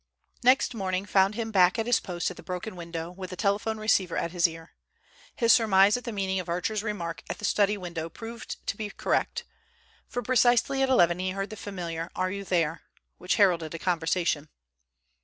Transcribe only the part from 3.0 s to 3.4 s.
with the